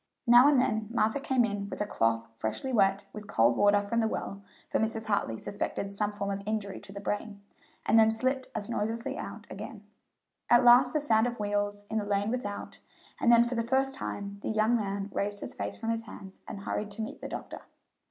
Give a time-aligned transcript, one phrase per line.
[0.25, 3.99] Now and then Martha came in with a cloth freshly wet with cold water from
[3.99, 5.05] the well for Mrs.
[5.05, 7.43] Hartley suspected some form of injury to the brain
[7.85, 9.83] and then slipped as noiselessly out again.
[10.49, 12.79] At last the sound of wheels in the lane without,
[13.19, 16.41] and then for the first time the young man raised his face from his hands
[16.47, 17.61] and hurried to meet the doctor.